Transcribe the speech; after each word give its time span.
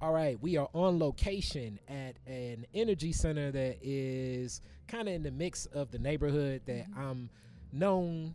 All 0.00 0.12
right, 0.12 0.40
we 0.40 0.56
are 0.56 0.68
on 0.74 1.00
location 1.00 1.80
at 1.88 2.14
an 2.24 2.66
energy 2.72 3.12
center 3.12 3.50
that 3.50 3.78
is 3.82 4.60
kind 4.86 5.08
of 5.08 5.14
in 5.14 5.24
the 5.24 5.32
mix 5.32 5.66
of 5.66 5.90
the 5.90 5.98
neighborhood 5.98 6.62
that 6.66 6.88
mm-hmm. 6.88 7.00
I'm 7.00 7.30
known 7.72 8.34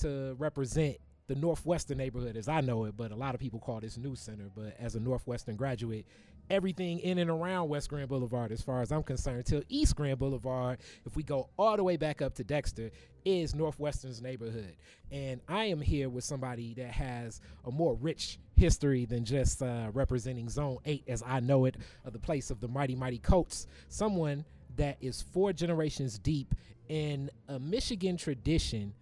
to 0.00 0.36
represent 0.38 0.98
the 1.26 1.36
Northwestern 1.36 1.96
neighborhood 1.96 2.36
as 2.36 2.48
I 2.48 2.60
know 2.60 2.84
it, 2.84 2.98
but 2.98 3.12
a 3.12 3.16
lot 3.16 3.34
of 3.34 3.40
people 3.40 3.60
call 3.60 3.80
this 3.80 3.96
New 3.96 4.14
Center. 4.14 4.50
But 4.54 4.76
as 4.78 4.94
a 4.94 5.00
Northwestern 5.00 5.56
graduate, 5.56 6.04
everything 6.50 6.98
in 7.00 7.18
and 7.18 7.30
around 7.30 7.68
West 7.68 7.88
Grand 7.88 8.08
Boulevard, 8.08 8.52
as 8.52 8.62
far 8.62 8.82
as 8.82 8.92
I'm 8.92 9.02
concerned, 9.02 9.46
till 9.46 9.62
East 9.68 9.96
Grand 9.96 10.18
Boulevard, 10.18 10.78
if 11.06 11.16
we 11.16 11.22
go 11.22 11.48
all 11.58 11.76
the 11.76 11.84
way 11.84 11.96
back 11.96 12.22
up 12.22 12.34
to 12.34 12.44
Dexter, 12.44 12.90
is 13.24 13.54
Northwestern's 13.54 14.20
neighborhood. 14.20 14.76
And 15.10 15.40
I 15.48 15.64
am 15.64 15.80
here 15.80 16.08
with 16.08 16.24
somebody 16.24 16.74
that 16.74 16.90
has 16.90 17.40
a 17.64 17.70
more 17.70 17.94
rich 17.94 18.38
history 18.56 19.04
than 19.04 19.24
just 19.24 19.62
uh, 19.62 19.90
representing 19.92 20.48
Zone 20.48 20.78
8 20.84 21.04
as 21.08 21.22
I 21.26 21.40
know 21.40 21.64
it, 21.64 21.76
of 22.04 22.12
the 22.12 22.18
place 22.18 22.50
of 22.50 22.60
the 22.60 22.68
Mighty 22.68 22.94
Mighty 22.94 23.18
Colts. 23.18 23.66
Someone 23.88 24.44
that 24.76 24.98
is 25.00 25.22
four 25.22 25.52
generations 25.52 26.18
deep 26.18 26.54
in 26.88 27.30
a 27.48 27.58
Michigan 27.58 28.16
tradition 28.16 28.92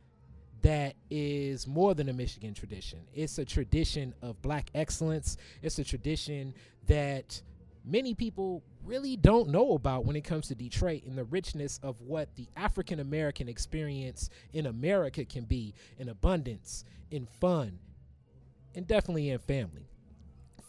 that 0.63 0.95
is 1.11 1.67
more 1.67 1.95
than 1.95 2.09
a 2.09 2.13
Michigan 2.13 2.55
tradition. 2.55 3.01
It's 3.15 3.39
a 3.39 3.45
tradition 3.45 4.15
of 4.23 4.41
black 4.43 4.71
excellence. 4.75 5.37
It's 5.61 5.79
a 5.79 5.85
tradition 5.85 6.55
that 6.87 7.43
many 7.85 8.15
people 8.15 8.63
really 8.85 9.17
don't 9.17 9.49
know 9.49 9.75
about 9.75 10.05
when 10.05 10.17
it 10.17 10.23
comes 10.23 10.49
to 10.49 10.55
Detroit 10.55 11.03
and 11.05 11.17
the 11.17 11.25
richness 11.25 11.79
of 11.83 12.01
what 12.01 12.35
the 12.37 12.47
African 12.57 13.01
American 13.01 13.49
experience 13.49 14.31
in 14.53 14.67
America 14.67 15.25
can 15.25 15.45
be 15.45 15.75
in 15.99 16.09
abundance, 16.09 16.85
in 17.11 17.27
fun, 17.27 17.79
and 18.75 18.87
definitely 18.87 19.31
in 19.31 19.39
family. 19.39 19.89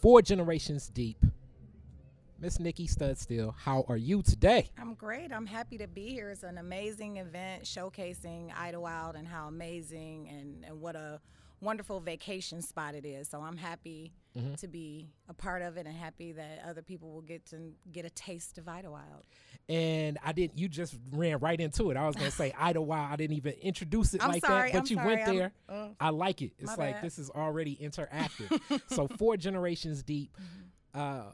Four 0.02 0.22
generations 0.22 0.90
deep. 0.90 1.18
Miss 2.44 2.60
Nikki 2.60 2.88
Studstill, 2.88 3.54
how 3.58 3.86
are 3.88 3.96
you 3.96 4.22
today? 4.22 4.70
I'm 4.78 4.96
great. 4.96 5.32
I'm 5.32 5.46
happy 5.46 5.78
to 5.78 5.88
be 5.88 6.08
here. 6.10 6.30
It's 6.30 6.44
an 6.44 6.58
amazing 6.58 7.16
event 7.16 7.64
showcasing 7.64 8.52
Idlewild 8.54 9.16
and 9.16 9.26
how 9.26 9.48
amazing 9.48 10.28
and, 10.28 10.66
and 10.66 10.82
what 10.82 10.98
a 10.98 11.22
wonderful 11.62 12.02
vacation 12.02 12.62
spot 12.62 12.96
it 12.96 13.06
is. 13.06 13.30
So 13.30 13.40
I'm 13.40 13.56
happy 13.56 14.12
Mhm. 14.38 14.58
to 14.58 14.68
be 14.68 15.08
a 15.30 15.34
part 15.34 15.62
of 15.62 15.78
it 15.78 15.88
and 15.88 15.96
happy 15.96 16.34
that 16.34 16.60
other 16.68 16.82
people 16.82 17.14
will 17.14 17.22
get 17.22 17.46
to 17.52 17.72
get 17.94 18.04
a 18.04 18.10
taste 18.10 18.58
of 18.58 18.68
Idlewild. 18.68 19.24
And 19.70 20.18
I 20.22 20.34
didn't. 20.34 20.58
You 20.60 20.68
just 20.68 20.98
ran 21.14 21.38
right 21.38 21.58
into 21.62 21.92
it. 21.92 21.96
I 21.98 22.06
was 22.06 22.18
gonna 22.18 22.30
say 22.30 22.52
Idlewild. 22.60 23.10
I 23.10 23.16
didn't 23.16 23.38
even 23.38 23.54
introduce 23.54 24.14
it 24.16 24.22
I'm 24.22 24.32
like 24.32 24.46
sorry, 24.46 24.74
that, 24.74 24.80
but 24.84 24.92
I'm 24.92 24.92
you 24.92 24.96
sorry, 24.98 25.16
went 25.16 25.26
there. 25.38 25.52
uh, 25.70 25.88
I 25.98 26.10
like 26.10 26.42
it. 26.42 26.52
It's 26.60 26.78
like 26.78 26.96
bad. 26.96 27.04
this 27.06 27.18
is 27.20 27.30
already 27.30 27.78
interactive. 27.78 28.82
so 28.94 29.08
four 29.08 29.38
generations 29.38 30.04
deep. 30.04 30.36
Mm-hmm. 30.36 30.60
Uh, 31.00 31.32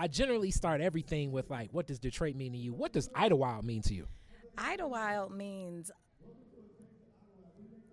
I 0.00 0.06
generally 0.06 0.50
start 0.50 0.80
everything 0.80 1.30
with 1.30 1.50
like, 1.50 1.68
what 1.72 1.86
does 1.86 1.98
Detroit 1.98 2.34
mean 2.34 2.52
to 2.52 2.58
you? 2.58 2.72
What 2.72 2.94
does 2.94 3.10
Idlewild 3.14 3.64
mean 3.64 3.82
to 3.82 3.92
you? 3.94 4.08
Idlewild 4.56 5.30
means, 5.36 5.90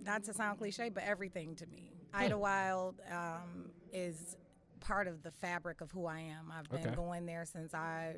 not 0.05 0.23
to 0.23 0.33
sound 0.33 0.57
cliche, 0.57 0.87
but 0.87 1.03
everything 1.03 1.53
to 1.55 1.65
me. 1.65 1.91
Hmm. 2.13 2.23
Idlewild 2.23 3.01
um, 3.11 3.71
is 3.91 4.37
part 4.79 5.07
of 5.07 5.21
the 5.21 5.31
fabric 5.31 5.81
of 5.81 5.91
who 5.91 6.05
I 6.05 6.19
am. 6.19 6.49
I've 6.49 6.69
been 6.69 6.79
Okay. 6.87 6.95
going 6.95 7.25
there 7.25 7.43
since 7.43 7.73
I 7.73 8.15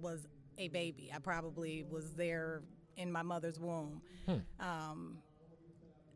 was 0.00 0.26
a 0.56 0.68
baby. 0.68 1.12
I 1.14 1.18
probably 1.18 1.84
was 1.90 2.12
there 2.12 2.62
in 2.96 3.12
my 3.12 3.22
mother's 3.22 3.60
womb. 3.60 4.00
Hmm. 4.24 4.36
Um, 4.60 5.18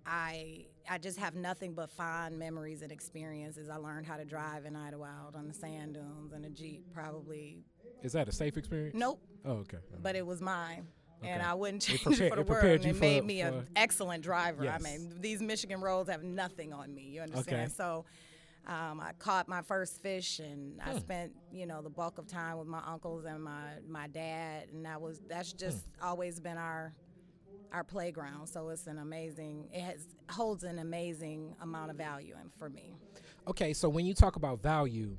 I 0.07 0.67
I 0.91 0.99
just 0.99 1.19
have 1.19 1.35
nothing 1.35 1.75
but 1.75 1.91
fond 1.91 2.39
memories 2.39 2.83
and 2.83 2.91
experiences. 2.91 3.69
I 3.69 3.77
learned 3.77 4.07
how 4.07 4.17
to 4.17 4.25
drive 4.25 4.65
in 4.65 4.75
Idlewild 4.75 5.37
on 5.37 5.47
the 5.47 5.55
sand 5.55 5.95
dunes 5.95 6.33
and 6.33 6.45
a 6.45 6.51
jeep. 6.51 6.85
Probably 6.93 7.59
Is 8.03 8.13
that 8.13 8.29
a 8.29 8.33
safe 8.33 8.57
experience? 8.57 8.97
nope, 8.97 9.21
Oh, 9.45 9.53
okay. 9.59 9.79
but 10.03 10.17
it 10.17 10.27
was 10.27 10.41
mine. 10.41 10.87
And 11.25 11.41
I 11.41 11.55
wouldn't 11.55 11.83
change 11.83 12.01
it 12.01 12.03
prepared- 12.19 12.31
for 12.31 12.35
the 12.37 12.41
it 12.43 12.49
world. 12.49 12.61
prepared 12.61 12.75
And 12.81 12.85
you 12.87 12.91
it 12.91 12.95
for- 12.95 13.01
made 13.01 13.25
me 13.25 13.43
an 13.43 13.69
excellent 13.77 14.25
driver. 14.25 14.65
Yes. 14.65 14.81
I 14.81 14.83
mean, 14.83 15.15
these 15.21 15.41
Michigan 15.41 15.81
roads 15.81 16.11
have 16.11 16.25
nothing 16.25 16.73
on 16.73 16.93
me. 16.93 17.03
You 17.03 17.21
understand? 17.21 17.57
Okay. 17.61 17.69
So 17.69 18.05
um, 18.67 18.99
I 19.01 19.13
caught 19.21 19.47
my 19.47 19.63
first 19.63 20.03
fish, 20.03 20.41
and 20.41 20.81
I 20.81 20.93
Hmm. 20.95 20.99
spent 20.99 21.33
you 21.53 21.67
know 21.67 21.81
the 21.81 21.91
bulk 21.91 22.19
of 22.19 22.27
time 22.27 22.59
with 22.59 22.67
my 22.67 22.83
uncles 22.87 23.25
and 23.25 23.43
my 23.43 23.75
my 23.89 24.09
dad, 24.09 24.69
and 24.73 24.85
that 24.85 25.01
was 25.01 25.21
that's 25.29 25.53
just 25.53 25.85
Hmm. 26.01 26.07
always 26.09 26.41
been 26.41 26.57
our 26.59 26.93
our 27.73 27.85
playground. 27.85 28.47
So 28.47 28.69
it's 28.69 28.87
an 28.87 28.99
amazing. 28.99 29.69
It 29.73 29.81
has 29.81 30.07
holds 30.31 30.65
an 30.65 30.79
amazing 30.79 31.55
amount 31.61 31.91
of 31.91 31.97
value 31.97 32.35
in, 32.41 32.51
for 32.59 32.69
me. 32.69 32.95
Okay, 33.49 33.73
so 33.73 33.89
when 33.89 34.07
you 34.07 34.15
talk 34.15 34.37
about 34.37 34.63
value, 34.63 35.17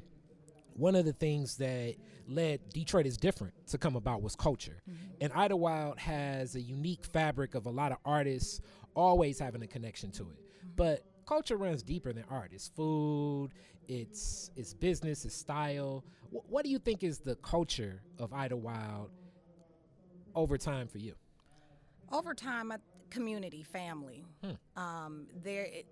one 0.76 0.96
of 0.96 1.06
the 1.06 1.14
things 1.14 1.58
that 1.58 1.96
led 2.28 2.60
Detroit 2.70 3.06
is 3.06 3.18
different 3.18 3.54
to 3.68 3.78
come 3.78 3.96
about 3.96 4.22
was 4.22 4.36
culture. 4.36 4.82
Mm-hmm. 4.90 5.06
And 5.22 5.34
Idlewild 5.34 6.00
has 6.00 6.56
a 6.56 6.62
unique 6.62 7.06
fabric 7.06 7.56
of 7.56 7.66
a 7.66 7.70
lot 7.70 7.92
of 7.92 7.98
artists 8.06 8.62
always 8.96 9.40
having 9.40 9.62
a 9.64 9.68
connection 9.68 10.12
to 10.12 10.24
it. 10.24 10.28
Mm-hmm. 10.28 10.70
But 10.76 11.04
culture 11.28 11.58
runs 11.58 11.84
deeper 11.84 12.14
than 12.14 12.24
art. 12.30 12.52
It's 12.54 12.70
food, 12.70 13.52
it's 13.88 14.52
it's 14.56 14.74
business, 14.74 15.26
it's 15.26 15.36
style. 15.36 16.04
Wh- 16.32 16.50
what 16.50 16.64
do 16.64 16.72
you 16.72 16.80
think 16.80 17.04
is 17.04 17.20
the 17.20 17.36
culture 17.36 18.02
of 18.20 18.34
Idlewild 18.34 19.10
over 20.36 20.58
time 20.58 20.88
for 20.88 20.98
you? 20.98 21.14
Over 22.14 22.34
time, 22.34 22.72
a 22.72 22.80
community, 23.10 23.64
family. 23.64 24.24
Hmm. 24.44 24.82
Um, 24.82 25.28
there, 25.44 25.64
it, 25.66 25.86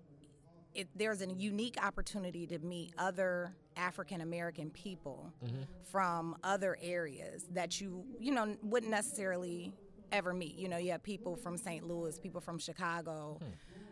it, 0.74 0.88
there's 0.96 1.20
a 1.20 1.26
unique 1.26 1.76
opportunity 1.84 2.46
to 2.46 2.58
meet 2.60 2.94
other 2.96 3.52
African 3.76 4.20
American 4.22 4.70
people 4.70 5.32
Mm-hmm. 5.44 5.62
from 5.90 6.36
other 6.42 6.78
areas 6.80 7.44
that 7.52 7.80
you, 7.80 8.04
you 8.18 8.32
know, 8.32 8.56
wouldn't 8.62 8.90
necessarily 8.90 9.74
ever 10.10 10.32
meet. 10.32 10.54
You 10.56 10.68
know, 10.68 10.78
you 10.78 10.92
have 10.92 11.02
people 11.02 11.36
from 11.36 11.56
St. 11.58 11.86
Louis, 11.86 12.18
people 12.18 12.40
from 12.40 12.58
Chicago, 12.58 13.38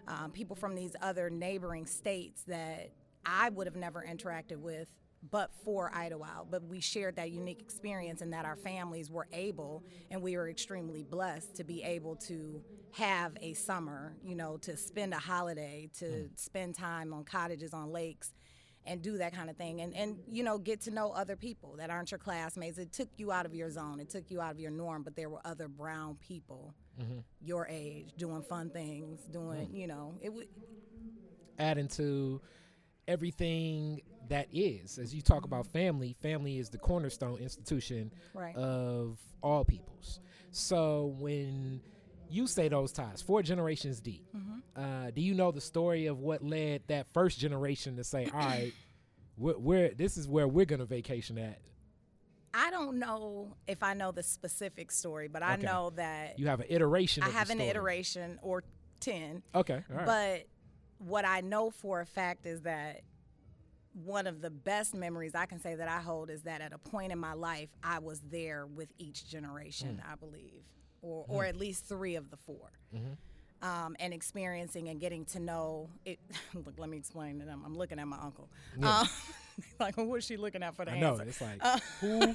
Hmm. 0.07 0.25
um, 0.25 0.31
people 0.31 0.57
from 0.57 0.75
these 0.75 0.95
other 1.03 1.29
neighboring 1.31 1.87
states 1.87 2.43
that 2.47 2.91
I 3.27 3.51
would 3.51 3.67
have 3.67 3.77
never 3.77 4.03
interacted 4.09 4.57
with 4.57 4.89
but 5.29 5.51
for 5.65 5.95
Idlewild. 5.95 6.51
But 6.51 6.65
we 6.65 6.81
shared 6.81 7.17
that 7.17 7.31
unique 7.31 7.61
experience 7.61 8.23
and 8.23 8.33
that 8.33 8.45
our 8.45 8.57
families 8.57 9.11
were 9.11 9.27
able, 9.33 9.85
and 10.11 10.23
we 10.23 10.37
were 10.37 10.49
extremely 10.49 11.03
blessed 11.03 11.55
to 11.57 11.65
be 11.65 11.83
able 11.83 12.17
to 12.17 12.63
have 12.93 13.37
a 13.41 13.55
summer, 13.55 14.15
you 14.23 14.35
know, 14.35 14.57
to 14.59 14.77
spend 14.77 15.13
a 15.15 15.19
holiday, 15.19 15.91
to 15.99 16.07
hmm. 16.07 16.27
spend 16.37 16.75
time 16.75 17.13
on 17.13 17.25
cottages, 17.25 17.75
on 17.75 17.93
lakes. 17.93 18.33
And 18.87 19.03
do 19.03 19.19
that 19.19 19.35
kind 19.35 19.51
of 19.51 19.59
thing, 19.59 19.83
and 19.83 19.95
and 19.95 20.17
you 20.27 20.43
know, 20.43 20.57
get 20.57 20.81
to 20.81 20.91
know 20.91 21.13
other 21.13 21.37
people 21.37 21.77
that 21.77 21.91
aren't 21.91 22.11
your 22.11 22.19
classmates. 22.19 22.79
It 22.79 22.95
took 22.95 23.11
you 23.19 23.31
out 23.31 23.45
of 23.45 23.55
your 23.55 23.71
zone, 23.71 24.01
it 24.01 24.09
took 24.09 24.31
you 24.31 24.41
out 24.41 24.53
of 24.53 24.59
your 24.59 24.71
norm, 24.71 25.03
but 25.03 25.15
there 25.15 25.29
were 25.29 25.43
other 25.45 25.69
brown 25.69 26.17
people 26.17 26.75
mm-hmm. 27.01 27.19
your 27.43 27.67
age 27.69 28.13
doing 28.17 28.43
fun 28.43 28.71
things, 28.71 29.21
doing 29.31 29.69
you 29.73 29.87
know, 29.87 30.15
it 30.23 30.33
would 30.33 30.49
adding 31.59 31.89
to 31.89 32.41
everything 33.07 34.01
that 34.31 34.49
is. 34.53 34.99
As 34.99 35.15
you 35.15 35.23
talk 35.23 35.45
about 35.45 35.67
family, 35.67 36.17
family 36.23 36.59
is 36.59 36.71
the 36.71 36.79
cornerstone 36.79 37.39
institution 37.39 38.13
Right. 38.33 38.57
of 38.57 39.19
all 39.43 39.65
peoples. 39.65 40.21
So 40.51 41.15
when 41.19 41.83
you 42.29 42.47
say 42.47 42.69
those 42.69 42.93
ties, 42.93 43.21
four 43.23 43.43
generations 43.43 44.01
deep, 44.01 44.25
uh, 44.77 45.11
do 45.11 45.21
you 45.21 45.35
know 45.35 45.51
the 45.51 45.61
story 45.61 46.07
of 46.07 46.19
what 46.19 46.43
led 46.43 46.83
that 46.89 47.07
first 47.13 47.39
generation 47.39 47.97
to 47.97 48.05
say, 48.05 48.27
"All 48.33 48.39
right, 48.39 48.73
we're, 49.37 49.59
we're 49.59 49.95
this 49.95 50.17
is 50.17 50.27
where 50.27 50.49
we're 50.49 50.65
gonna 50.67 50.87
vacation 50.87 51.37
at"? 51.39 51.61
I 52.53 52.71
don't 52.71 52.99
know 52.99 53.57
if 53.69 53.83
I 53.83 53.95
know 53.95 54.11
the 54.11 54.23
specific 54.25 54.91
story, 54.91 55.29
but 55.29 55.43
I 55.43 55.55
Okay. 55.55 55.63
know 55.67 55.91
that 55.91 56.39
You 56.39 56.47
have 56.49 56.61
an 56.61 56.67
iteration. 56.69 57.23
I 57.23 57.29
have 57.31 57.51
an 57.51 57.61
iteration 57.61 58.39
or 58.43 58.65
10. 59.01 59.43
Okay, 59.55 59.83
all 59.91 59.97
right. 59.97 60.07
But 60.07 60.47
what 60.99 61.25
I 61.25 61.41
know 61.43 61.71
for 61.71 62.01
a 62.01 62.07
fact 62.07 62.47
is 62.47 62.63
that 62.63 63.03
one 63.93 64.27
of 64.27 64.41
the 64.41 64.51
best 64.51 64.95
memories 64.95 65.35
I 65.35 65.47
can 65.47 65.61
say 65.61 65.75
that 65.75 65.89
I 65.89 66.01
hold 66.01 66.31
is 66.31 66.43
that 66.43 66.61
at 66.61 66.73
a 66.73 66.79
point 66.79 67.13
in 67.13 67.19
my 67.19 67.33
life, 67.33 67.69
I 67.83 67.99
was 67.99 68.21
there 68.31 68.67
with 68.67 68.89
each 68.99 69.29
generation, 69.29 70.01
Mm. 70.05 70.13
I 70.13 70.15
believe, 70.15 70.63
or, 71.03 71.25
or 71.29 71.45
at 71.45 71.57
least 71.57 71.87
three 71.87 72.15
of 72.17 72.31
the 72.31 72.37
4 72.37 72.57
Mm-hmm. 72.95 73.13
Um, 73.63 73.95
and 74.01 74.15
experiencing 74.15 74.89
and 74.89 74.99
getting 74.99 75.27
to 75.27 75.39
know 75.39 75.91
it. 76.07 76.19
Look, 76.55 76.75
let 76.79 76.89
me 76.89 76.97
explain 76.97 77.43
it. 77.43 77.49
I'm, 77.53 77.63
I'm 77.65 77.77
looking 77.77 77.99
at 77.99 78.07
my 78.09 78.17
uncle. 78.23 78.49
Yeah. 78.79 79.01
Um, 79.01 79.09
like, 79.81 79.97
what's 79.99 80.25
she 80.25 80.39
looking 80.39 80.63
at 80.63 80.75
for 80.75 80.87
the 80.87 80.93
I 80.93 80.99
know 81.01 81.11
answer? 81.19 81.25
it's 81.25 81.41
like 81.43 81.59
Uh, 81.61 81.79
who 82.01 82.35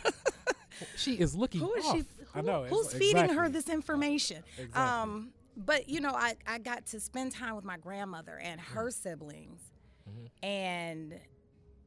she 0.96 1.14
is 1.16 1.34
looking. 1.36 1.62
who 1.62 1.74
is 1.74 1.86
off. 1.86 1.96
she? 1.98 2.04
I 2.36 2.42
know 2.42 2.66
who's 2.66 2.94
feeding 2.94 3.30
her 3.30 3.50
this 3.50 3.70
information? 3.70 4.44
Exactly. 4.58 4.82
Um, 4.84 5.30
but 5.58 5.90
you 5.90 6.00
know, 6.02 6.12
I, 6.14 6.36
I 6.46 6.60
got 6.60 6.86
to 6.88 7.00
spend 7.00 7.32
time 7.32 7.56
with 7.56 7.66
my 7.66 7.78
grandmother 7.78 8.38
and 8.38 8.60
Mm. 8.62 8.64
her 8.76 8.92
siblings, 8.92 9.62
Mm-hmm. 10.08 10.46
and 10.46 11.20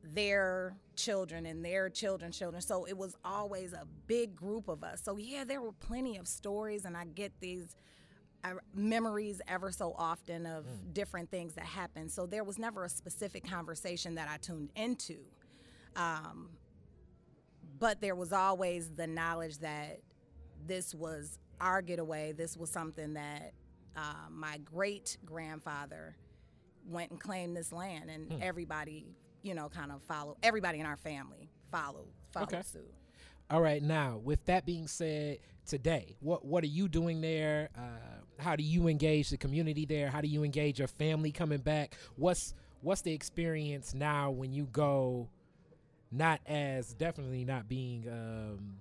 their 0.03 0.77
children 0.97 1.47
and 1.47 1.65
their 1.65 1.89
children's 1.91 2.39
children. 2.39 2.63
So 2.63 2.87
it 2.87 2.97
was 2.97 3.17
always 3.25 3.73
a 3.73 3.87
big 4.07 4.37
group 4.37 4.69
of 4.69 4.83
us. 4.85 5.03
So 5.03 5.17
yeah, 5.17 5.45
there 5.45 5.61
were 5.61 5.73
plenty 5.73 6.17
of 6.17 6.27
stories, 6.27 6.85
and 6.85 6.97
I 6.97 7.05
get 7.05 7.33
these 7.41 7.77
uh, 8.45 8.55
memories 8.75 9.41
ever 9.49 9.71
so 9.73 9.95
often 9.99 10.47
of 10.47 10.65
different 10.95 11.31
things 11.31 11.55
that 11.55 11.65
happened. 11.65 12.11
So 12.11 12.27
there 12.27 12.45
was 12.45 12.59
never 12.59 12.85
a 12.85 12.89
specific 12.89 13.49
conversation 13.49 14.15
that 14.15 14.29
I 14.31 14.37
tuned 14.39 14.71
into. 14.77 15.19
Um, 15.97 16.51
but 17.79 18.01
there 18.01 18.15
was 18.15 18.33
always 18.33 18.91
the 18.91 19.07
knowledge 19.07 19.59
that 19.59 20.01
this 20.67 20.95
was 20.95 21.39
our 21.61 21.83
getaway. 21.83 22.33
This 22.33 22.57
was 22.57 22.71
something 22.71 23.15
that 23.15 23.53
uh, 23.97 24.29
my 24.31 24.59
great 24.59 25.19
grandfather 25.25 26.17
went 26.89 27.11
and 27.11 27.21
claimed 27.21 27.57
this 27.57 27.73
land, 27.73 28.11
and 28.11 28.33
Hmm. 28.33 28.39
everybody, 28.41 29.17
you 29.43 29.55
know, 29.55 29.69
kind 29.69 29.93
of 29.93 30.03
follow 30.03 30.37
Everybody 30.43 30.81
in 30.81 30.87
our 30.87 30.97
family 30.97 31.49
follow 31.71 32.07
followed 32.33 32.53
Okay. 32.55 32.63
suit. 32.63 32.95
All 33.51 33.61
right, 33.63 33.83
now 33.83 34.21
with 34.23 34.45
that 34.47 34.67
being 34.67 34.87
said, 34.87 35.39
today, 35.67 36.17
what 36.21 36.45
what 36.45 36.63
are 36.65 36.69
you 36.69 36.89
doing 36.89 37.21
there? 37.21 37.71
Uh, 37.77 37.81
how 38.43 38.57
do 38.57 38.63
you 38.63 38.89
engage 38.89 39.31
the 39.31 39.37
community 39.39 39.87
there? 39.87 40.09
How 40.11 40.21
do 40.21 40.29
you 40.29 40.45
engage 40.45 40.79
your 40.79 40.89
family 40.89 41.33
coming 41.33 41.61
back? 41.61 41.95
What's 42.17 42.55
what's 42.83 43.01
the 43.03 43.13
experience 43.13 43.95
now 43.95 44.31
when 44.31 44.53
you 44.53 44.65
go? 44.73 45.29
Not 46.11 46.41
as 46.47 46.95
definitely 46.95 47.45
not 47.45 47.69
being 47.69 48.07
um, 48.11 48.77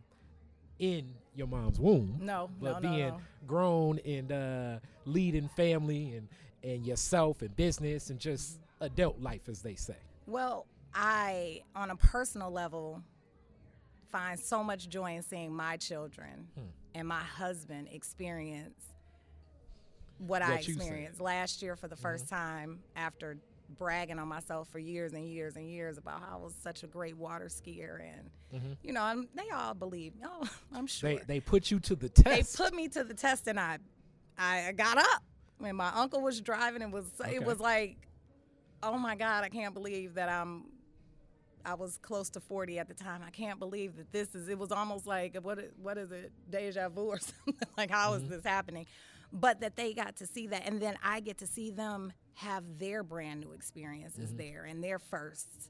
in 0.80 1.14
your 1.36 1.48
mom's 1.48 1.78
womb, 1.80 2.20
No, 2.22 2.50
but 2.60 2.74
no, 2.74 2.80
no, 2.80 2.90
being 2.96 3.08
no. 3.10 3.22
grown 3.46 4.00
and 4.06 4.32
uh, 4.32 4.80
leading 5.06 5.50
family 5.50 6.14
and 6.16 6.28
and 6.64 6.86
yourself 6.86 7.42
and 7.42 7.54
business 7.56 8.10
and 8.10 8.20
just 8.20 8.60
adult 8.82 9.20
life, 9.22 9.50
as 9.50 9.62
they 9.62 9.76
say. 9.76 9.96
Well, 10.28 10.68
I, 10.94 11.62
on 11.76 11.90
a 11.90 11.96
personal 11.96 12.52
level, 12.52 13.02
find 14.12 14.40
so 14.40 14.64
much 14.64 14.88
joy 14.90 15.16
in 15.16 15.24
seeing 15.24 15.54
my 15.54 15.78
children 15.78 16.48
Hmm. 16.56 16.66
and 16.96 17.08
my 17.08 17.20
husband 17.22 17.88
experience 17.92 18.80
what, 20.20 20.42
I. 20.42 20.58
Mm-hmm. 20.58 20.72
experienced 20.80 21.22
last 21.22 21.62
year 21.62 21.76
for 21.76 21.88
the 21.88 21.96
1st 21.96 22.28
time 22.28 22.80
after 22.96 23.38
bragging 23.78 24.18
on 24.18 24.28
myself 24.28 24.68
for 24.70 24.80
years 24.80 25.14
and 25.14 25.28
years 25.28 25.56
and 25.58 25.70
years 25.70 25.98
about 25.98 26.22
how 26.22 26.38
I 26.38 26.42
was 26.42 26.56
such 26.64 26.84
a 26.84 26.88
great 26.88 27.16
water 27.18 27.46
skier 27.50 28.00
and 28.02 28.30
Mhm. 28.62 28.78
you 28.82 28.94
know 28.94 29.02
I'm, 29.04 29.28
they 29.36 29.50
all 29.54 29.74
believe 29.74 30.14
oh 30.24 30.48
I'm 30.74 30.88
sure 30.88 31.10
They 31.10 31.18
they 31.28 31.40
put 31.42 31.70
you 31.70 31.80
to 31.82 31.96
the 31.96 32.08
test 32.08 32.58
they 32.58 32.64
put 32.64 32.74
me 32.74 32.88
to 32.88 33.04
the 33.04 33.14
test 33.14 33.46
and 33.48 33.60
I 33.60 33.78
I 34.38 34.72
got 34.72 34.98
up 34.98 35.22
when 35.58 35.76
my 35.76 35.90
uncle 35.94 36.22
was 36.22 36.40
driving 36.40 36.82
and 36.82 36.94
was 36.94 37.06
Okay. 37.20 37.36
it 37.36 37.44
was 37.44 37.60
like 37.60 37.98
oh 38.84 38.98
my 38.98 39.16
god 39.16 39.44
I 39.44 39.50
can't 39.50 39.74
believe 39.74 40.16
that 40.16 40.30
I'm 40.30 40.66
I 41.66 41.74
was 41.74 41.98
close 42.02 42.30
to 42.32 42.40
40 42.40 42.80
at 42.80 42.88
the 42.88 42.94
time 42.94 43.22
I 43.26 43.30
can't 43.30 43.60
believe 43.60 43.98
that 43.98 44.12
this 44.12 44.34
is 44.36 44.48
it 44.50 44.58
was 44.58 44.72
almost 44.72 45.06
like 45.06 45.38
what? 45.42 45.60
What 45.82 45.98
is 45.98 46.12
it 46.12 46.32
deja 46.50 46.90
vu 46.90 47.02
or 47.02 47.20
something 47.46 47.68
like 47.78 47.92
how 47.92 48.14
is 48.14 48.24
mm-hmm. 48.24 48.32
this 48.32 48.44
happening 48.44 48.86
but 49.34 49.60
that 49.62 49.76
they 49.76 49.94
got 49.94 50.16
to 50.18 50.26
see 50.26 50.48
that 50.48 50.64
and 50.66 50.82
then 50.82 50.96
I 51.04 51.20
get 51.20 51.40
to 51.40 51.48
see 51.48 51.72
them 51.72 52.14
have 52.36 52.64
their 52.78 53.04
brand 53.04 53.42
new 53.42 53.52
experiences 53.52 54.30
mm-hmm. 54.30 54.38
there 54.38 54.64
and 54.64 54.84
their 54.84 55.00
firsts 55.00 55.70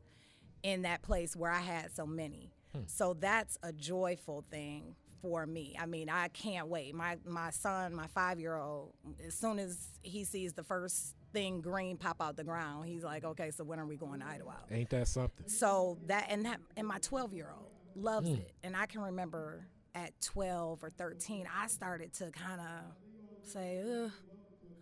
in 0.64 0.82
that 0.84 1.02
place 1.02 1.36
where 1.36 1.52
I 1.52 1.62
had 1.62 1.96
so 1.96 2.06
many. 2.06 2.52
Hmm. 2.74 2.82
So 2.88 3.14
that's 3.14 3.58
a 3.64 3.72
joyful 3.72 4.44
thing 4.52 4.96
for 5.22 5.46
me. 5.46 5.76
I 5.80 5.86
mean, 5.86 6.10
I 6.10 6.28
can't 6.30 6.68
wait. 6.68 6.94
My 6.94 7.18
my 7.26 7.50
son, 7.52 7.96
my 7.96 8.08
five 8.08 8.40
year 8.40 8.58
old, 8.58 8.94
as 9.26 9.36
soon 9.36 9.60
as 9.60 9.88
he 10.04 10.24
sees 10.24 10.54
the 10.54 10.64
first 10.64 11.16
thing 11.34 11.62
green 11.62 11.98
pop 11.98 12.18
out 12.22 12.36
the 12.36 12.44
ground, 12.44 12.88
he's 12.88 13.04
like, 13.04 13.24
okay, 13.24 13.52
so 13.52 13.64
when 13.64 13.80
are 13.80 13.86
we 13.86 13.96
going 13.96 14.20
to 14.22 14.26
Idlewild? 14.26 14.72
Ain't 14.72 14.90
that 14.92 15.08
something? 15.08 15.48
So 15.48 15.98
that 16.08 16.28
and 16.30 16.46
that 16.46 16.60
and 16.76 16.88
my 16.88 17.00
12 17.00 17.34
year 17.34 17.52
old 17.56 17.72
loves 17.96 18.28
hmm. 18.28 18.36
it. 18.36 18.52
And 18.64 18.76
I 18.76 18.86
can 18.86 19.02
remember 19.02 19.68
at 19.96 20.20
12 20.22 20.84
or 20.84 20.90
13, 20.90 21.48
I 21.54 21.68
started 21.68 22.14
to 22.16 22.32
kind 22.32 22.62
of 22.62 23.48
say, 23.48 23.82
Ugh, 23.82 24.12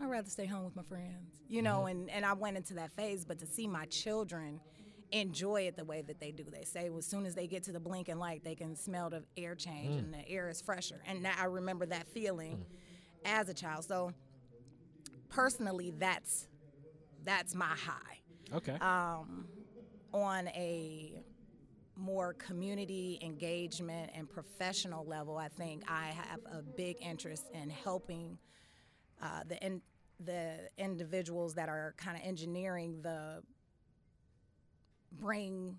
I'd 0.01 0.09
rather 0.09 0.29
stay 0.29 0.45
home 0.45 0.65
with 0.65 0.75
my 0.75 0.83
friends, 0.83 1.39
you 1.47 1.61
know, 1.61 1.79
mm-hmm. 1.79 1.87
and, 1.87 2.09
and 2.09 2.25
I 2.25 2.33
went 2.33 2.57
into 2.57 2.75
that 2.75 2.91
phase. 2.95 3.25
But 3.25 3.39
to 3.39 3.45
see 3.45 3.67
my 3.67 3.85
children 3.85 4.59
enjoy 5.11 5.61
it 5.61 5.77
the 5.77 5.85
way 5.85 6.01
that 6.01 6.19
they 6.19 6.31
do, 6.31 6.43
they 6.51 6.63
say 6.63 6.89
as 6.95 7.05
soon 7.05 7.25
as 7.25 7.35
they 7.35 7.47
get 7.47 7.63
to 7.63 7.71
the 7.71 7.79
blinking 7.79 8.19
light, 8.19 8.43
they 8.43 8.55
can 8.55 8.75
smell 8.75 9.09
the 9.09 9.23
air 9.37 9.55
change 9.55 9.93
hmm. 9.93 9.99
and 9.99 10.13
the 10.13 10.27
air 10.27 10.49
is 10.49 10.61
fresher. 10.61 11.01
And 11.07 11.23
that, 11.25 11.37
I 11.39 11.45
remember 11.45 11.85
that 11.85 12.07
feeling 12.07 12.57
hmm. 12.57 12.63
as 13.25 13.49
a 13.49 13.53
child. 13.53 13.85
So 13.85 14.11
personally, 15.35 15.91
that's 15.97 16.47
that's 17.23 17.55
my 17.55 17.65
high 17.65 18.19
Okay. 18.53 18.73
um, 18.73 19.47
on 20.13 20.47
a 20.49 21.23
more 21.97 22.33
community 22.33 23.17
engagement 23.21 24.11
and 24.13 24.29
professional 24.29 25.05
level, 25.05 25.37
I 25.37 25.47
think 25.47 25.83
I 25.89 26.07
have 26.07 26.39
a 26.51 26.61
big 26.61 26.97
interest 27.01 27.45
in 27.53 27.69
helping 27.69 28.37
uh, 29.21 29.41
the 29.47 29.65
in, 29.65 29.81
the 30.19 30.69
individuals 30.77 31.55
that 31.55 31.69
are 31.69 31.93
kind 31.97 32.17
of 32.17 32.23
engineering 32.23 33.01
the 33.01 33.41
bring 35.11 35.77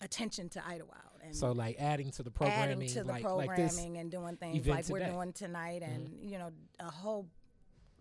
attention 0.00 0.48
to 0.48 0.60
Idlewild 0.66 1.20
and 1.24 1.34
so 1.34 1.52
like 1.52 1.76
adding 1.78 2.10
to 2.10 2.22
the 2.24 2.30
programming, 2.30 2.72
adding 2.72 2.88
to 2.88 3.04
the 3.04 3.12
like 3.12 3.22
programming 3.22 3.48
like 3.48 3.56
this. 3.56 4.00
and 4.00 4.10
doing 4.10 4.36
things 4.36 4.66
like 4.66 4.88
we're 4.88 5.06
doing 5.06 5.32
tonight 5.32 5.82
and 5.82 6.10
you 6.20 6.38
know 6.38 6.50
a 6.80 6.90
whole 6.90 7.28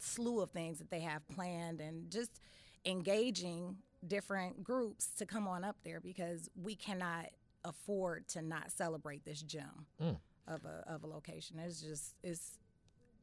slew 0.02 0.42
of 0.42 0.52
things 0.52 0.80
that 0.80 0.90
they 0.90 1.00
have 1.02 1.28
planned 1.30 1.80
and 1.82 2.10
just 2.12 2.40
engaging 2.86 3.78
different 4.08 4.64
groups 4.64 5.08
to 5.18 5.26
come 5.26 5.48
on 5.48 5.64
up 5.64 5.78
there 5.84 6.00
because 6.00 6.50
we 6.62 6.76
cannot 6.76 7.28
afford 7.64 8.28
to 8.28 8.42
not 8.42 8.72
celebrate 8.72 9.24
this 9.24 9.42
gem 9.44 9.86
Mm. 10.02 10.18
of 10.48 10.66
a 10.66 10.84
of 10.92 11.04
a 11.04 11.08
location 11.08 11.60
it's 11.60 11.80
just 11.82 12.16
it's 12.24 12.58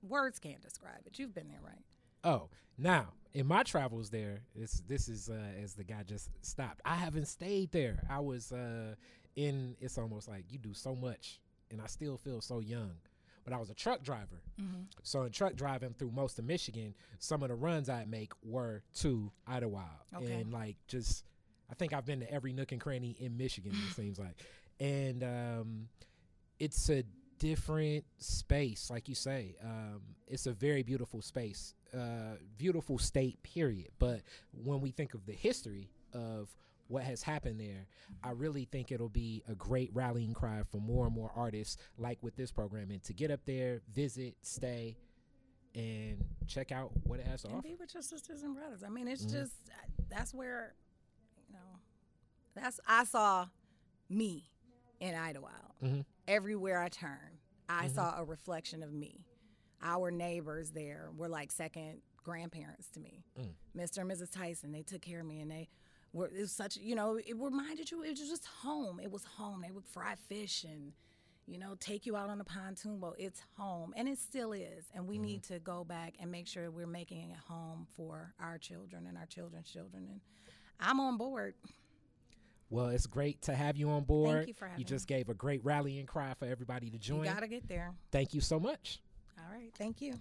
words 0.03 0.39
can't 0.39 0.63
describe 0.63 1.01
it 1.05 1.19
you've 1.19 1.35
been 1.35 1.49
there 1.49 1.61
right 1.63 1.85
Oh, 2.25 2.49
now 2.77 3.09
in 3.33 3.47
my 3.47 3.63
travels 3.63 4.11
there, 4.11 4.41
this 4.55 4.83
this 4.89 5.09
is 5.09 5.29
uh, 5.31 5.63
as 5.63 5.75
the 5.75 5.85
guy 5.85 6.03
just 6.05 6.31
stopped. 6.43 6.81
I 6.85 6.97
haven't 6.97 7.27
stayed 7.27 7.71
there. 7.71 8.03
I 8.11 8.19
was 8.19 8.51
uh, 8.51 8.97
in. 9.37 9.77
It's 9.81 9.97
almost 9.99 10.27
like 10.27 10.45
you 10.51 10.59
do 10.59 10.75
so 10.75 10.97
much, 10.97 11.39
and 11.71 11.81
I 11.81 11.87
still 11.87 12.17
feel 12.17 12.41
so 12.41 12.59
young. 12.59 12.95
But 13.49 13.57
I 13.57 13.59
was 13.61 13.71
a 13.71 13.75
truck 13.75 14.03
driver, 14.03 14.43
so 15.03 15.23
in 15.23 15.33
truck 15.33 15.55
driving 15.57 15.95
through 15.95 16.11
most 16.11 16.39
of 16.39 16.45
Michigan, 16.45 16.95
some 17.19 17.43
of 17.43 17.49
the 17.49 17.55
runs 17.55 17.89
I'd 17.89 18.07
make 18.11 18.33
were 18.43 18.83
to 18.97 19.33
Idlewild, 19.47 19.89
Okay. 20.17 20.33
and 20.35 20.53
like 20.53 20.77
just, 20.87 21.25
I 21.71 21.75
think 21.75 21.95
I've 21.95 22.05
been 22.05 22.21
to 22.21 22.31
every 22.31 22.53
nook 22.53 22.73
and 22.73 22.81
cranny 22.81 23.17
in 23.19 23.39
Michigan. 23.39 23.73
it 23.73 23.95
seems 23.97 24.19
like, 24.19 24.37
and 24.81 25.25
um, 25.25 25.89
it's 26.59 26.91
a 26.91 27.05
different 27.39 28.05
space, 28.19 28.91
like 28.91 29.09
you 29.09 29.15
say. 29.15 29.57
Um, 29.65 30.03
it's 30.27 30.47
a 30.47 30.53
very 30.53 30.83
beautiful 30.83 31.23
space, 31.23 31.73
uh, 31.95 32.35
beautiful 32.59 32.99
state, 32.99 33.43
period. 33.43 33.89
But 33.99 34.21
when 34.53 34.83
we 34.83 34.91
think 34.91 35.15
of 35.15 35.25
the 35.25 35.33
history 35.33 35.89
of 36.13 36.55
what 36.89 37.05
has 37.05 37.23
happened 37.23 37.61
there, 37.61 37.87
I 38.23 38.31
really 38.31 38.65
think 38.65 38.91
it'll 38.93 39.09
be 39.09 39.43
a 39.49 39.55
great 39.55 39.91
rallying 39.95 40.35
cry 40.35 40.63
for 40.71 40.79
more 40.79 41.07
and 41.07 41.15
more 41.15 41.31
artists, 41.37 41.77
like 41.99 42.19
with 42.23 42.35
this 42.37 42.51
program, 42.51 42.91
and 42.91 43.03
to 43.05 43.13
get 43.13 43.31
up 43.31 43.41
there, 43.47 43.83
visit, 43.95 44.37
stay, 44.43 44.97
and 45.75 46.25
check 46.47 46.73
out 46.73 46.91
what 47.05 47.21
it 47.21 47.27
has 47.27 47.43
to 47.43 47.49
and 47.49 47.59
offer. 47.59 47.69
be 47.69 47.75
with 47.77 47.93
your 47.93 48.03
sisters 48.03 48.43
and 48.43 48.55
brothers 48.55 48.83
i 48.83 48.89
mean 48.89 49.07
it's 49.07 49.27
Mhm. 49.27 49.31
just 49.33 49.53
that's 50.09 50.33
where 50.33 50.75
you 51.47 51.53
know 51.53 51.79
that's 52.55 52.81
i 52.87 53.05
saw 53.05 53.47
me 54.09 54.49
in 54.99 55.15
idlewild 55.15 55.75
Mhm. 55.83 56.07
everywhere 56.27 56.81
i 56.81 56.89
turned 56.89 57.39
i 57.69 57.87
Mhm. 57.87 57.95
saw 57.95 58.19
a 58.19 58.25
reflection 58.25 58.83
of 58.83 58.95
me 58.95 59.27
our 59.83 60.11
neighbors 60.11 60.71
there 60.71 61.11
were 61.15 61.29
like 61.29 61.53
second 61.53 62.01
grandparents 62.17 62.89
to 62.93 63.01
me 63.01 63.23
Mm. 63.39 63.55
mr 63.77 63.99
and 63.99 64.11
mrs 64.11 64.31
tyson 64.33 64.73
they 64.73 64.83
took 64.83 65.03
care 65.03 65.21
of 65.21 65.27
me 65.27 65.39
and 65.41 65.51
they 65.51 65.69
were 66.19 66.27
it 66.27 66.41
was 66.41 66.53
such 66.53 66.77
you 66.77 66.95
know 66.95 67.17
it 67.17 67.37
reminded 67.37 67.91
you 67.91 68.03
it 68.03 68.11
was 68.11 68.29
just 68.29 68.47
home 68.47 69.01
it 69.01 69.11
was 69.11 69.25
home 69.25 69.63
they 69.63 69.71
would 69.71 69.87
fry 69.87 70.15
fish 70.29 70.65
and 70.65 70.93
you 71.49 71.59
know, 71.59 71.75
take 71.81 72.05
you 72.05 72.15
out 72.15 72.29
on 72.29 72.39
the 72.39 72.45
pontoon 72.45 72.99
boat. 72.99 73.17
It's 73.19 73.41
home, 73.57 73.95
and 73.97 74.07
it 74.07 74.19
still 74.19 74.53
is. 74.53 74.85
And 74.95 75.09
we 75.09 75.17
mm-hmm. 75.17 75.25
need 75.25 75.43
to 75.45 75.59
go 75.59 75.83
back 75.83 76.15
and 76.21 76.31
make 76.31 76.47
sure 76.47 76.71
we're 76.71 76.87
making 76.87 77.31
it 77.31 77.37
home 77.49 77.87
for 77.97 78.35
our 78.39 78.59
children 78.59 79.07
and 79.09 79.17
our 79.17 79.27
children's 79.27 79.71
children. 79.71 80.07
And 80.11 80.21
I'm 80.79 81.01
on 81.01 81.17
board. 81.17 81.55
Well, 82.71 82.89
it's 82.89 83.07
great 83.07 83.41
to 83.43 83.55
have 83.55 83.79
you 83.79 83.89
on 83.89 84.05
board. 84.05 84.47
you 84.47 84.53
for 84.53 84.69
having 84.69 84.85
just 84.85 85.09
gave 85.09 85.31
a 85.31 85.35
great 85.35 85.65
rallying 85.65 86.05
cry 86.05 86.35
for 86.39 86.45
everybody 86.45 86.91
to 86.91 86.99
join. 86.99 87.21
You 87.21 87.25
got 87.25 87.41
to 87.41 87.49
get 87.49 87.67
there. 87.67 87.95
Thank 88.13 88.35
you 88.35 88.43
so 88.43 88.61
much. 88.61 89.01
All 89.39 89.51
right. 89.51 89.73
Thank 89.79 90.03
you. 90.03 90.21